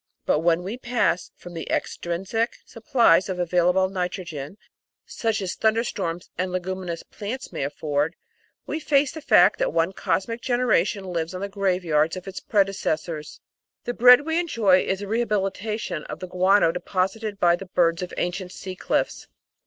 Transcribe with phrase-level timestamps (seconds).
[0.25, 4.57] But when we pass from extrinsic supplies of available nitrogen
[5.05, 8.15] such as thunder storms and Leguminous plants may afford,
[8.65, 13.41] we face the fact that one cosmic generation lives on the graveyards of its predecessors.
[13.83, 18.11] The bread we enjoy is a rehabilitation of the guano deposited by the birds of
[18.17, 19.27] ancient sea cliffs.